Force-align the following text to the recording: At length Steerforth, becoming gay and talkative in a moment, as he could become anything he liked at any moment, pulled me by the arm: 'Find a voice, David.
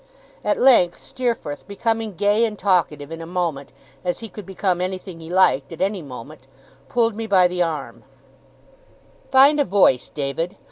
At 0.43 0.57
length 0.57 0.99
Steerforth, 0.99 1.67
becoming 1.67 2.15
gay 2.15 2.43
and 2.43 2.57
talkative 2.57 3.11
in 3.11 3.21
a 3.21 3.27
moment, 3.27 3.71
as 4.03 4.17
he 4.17 4.29
could 4.29 4.47
become 4.47 4.81
anything 4.81 5.19
he 5.19 5.29
liked 5.29 5.71
at 5.71 5.79
any 5.79 6.01
moment, 6.01 6.47
pulled 6.89 7.15
me 7.15 7.27
by 7.27 7.47
the 7.47 7.61
arm: 7.61 8.03
'Find 9.29 9.59
a 9.59 9.63
voice, 9.63 10.09
David. 10.09 10.55